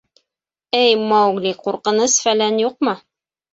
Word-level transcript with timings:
—Эй, 0.83 0.95
Маугли, 1.11 1.53
ҡурҡыныс-фәлән 1.67 2.61
юҡмы? 2.67 2.99